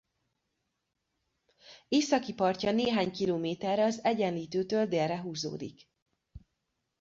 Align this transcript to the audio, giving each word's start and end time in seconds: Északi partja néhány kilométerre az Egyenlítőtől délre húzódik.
Északi 1.87 2.33
partja 2.33 2.71
néhány 2.71 3.11
kilométerre 3.11 3.83
az 3.85 4.03
Egyenlítőtől 4.03 4.85
délre 4.85 5.21
húzódik. 5.21 5.87